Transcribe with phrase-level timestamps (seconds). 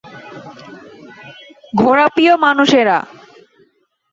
[1.73, 2.97] ঘোড়াপ্রিয় মানুষ এরা।